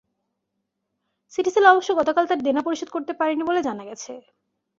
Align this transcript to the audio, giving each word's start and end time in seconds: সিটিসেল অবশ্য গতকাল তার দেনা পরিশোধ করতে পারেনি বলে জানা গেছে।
সিটিসেল 1.33 1.65
অবশ্য 1.67 1.89
গতকাল 1.99 2.23
তার 2.27 2.39
দেনা 2.43 2.61
পরিশোধ 2.63 2.89
করতে 2.91 3.11
পারেনি 3.19 3.43
বলে 3.49 3.61
জানা 3.67 3.83
গেছে। 3.89 4.11